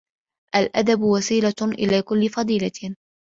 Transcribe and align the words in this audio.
الْأَدَبُ 0.55 1.01
وَسِيلَةٌ 1.01 1.53
إلَى 1.61 2.01
كُلِّ 2.01 2.29
فَضِيلَةٍ 2.29 2.95